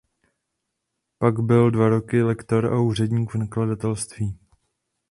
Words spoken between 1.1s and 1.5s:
Pak